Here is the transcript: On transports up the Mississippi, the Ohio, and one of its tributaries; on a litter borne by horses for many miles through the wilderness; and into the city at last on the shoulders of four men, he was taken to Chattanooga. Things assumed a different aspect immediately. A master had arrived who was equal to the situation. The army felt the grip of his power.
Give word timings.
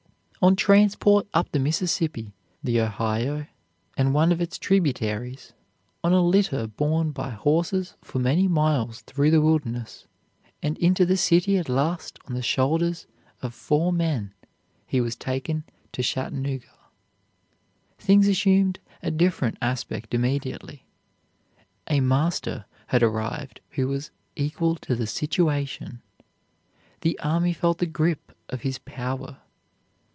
On 0.43 0.55
transports 0.55 1.29
up 1.35 1.51
the 1.51 1.59
Mississippi, 1.59 2.33
the 2.63 2.81
Ohio, 2.81 3.45
and 3.95 4.11
one 4.11 4.31
of 4.31 4.41
its 4.41 4.57
tributaries; 4.57 5.53
on 6.03 6.13
a 6.13 6.25
litter 6.25 6.65
borne 6.65 7.11
by 7.11 7.29
horses 7.29 7.93
for 8.01 8.17
many 8.17 8.47
miles 8.47 9.01
through 9.03 9.29
the 9.29 9.39
wilderness; 9.39 10.07
and 10.63 10.79
into 10.79 11.05
the 11.05 11.15
city 11.15 11.59
at 11.59 11.69
last 11.69 12.17
on 12.25 12.33
the 12.33 12.41
shoulders 12.41 13.05
of 13.43 13.53
four 13.53 13.93
men, 13.93 14.33
he 14.87 14.99
was 14.99 15.15
taken 15.15 15.63
to 15.91 16.01
Chattanooga. 16.01 16.73
Things 17.99 18.27
assumed 18.27 18.79
a 19.03 19.11
different 19.11 19.59
aspect 19.61 20.11
immediately. 20.15 20.87
A 21.87 21.99
master 21.99 22.65
had 22.87 23.03
arrived 23.03 23.61
who 23.73 23.87
was 23.89 24.09
equal 24.35 24.73
to 24.77 24.95
the 24.95 25.05
situation. 25.05 26.01
The 27.01 27.19
army 27.19 27.53
felt 27.53 27.77
the 27.77 27.85
grip 27.85 28.31
of 28.49 28.61
his 28.61 28.79
power. 28.79 29.37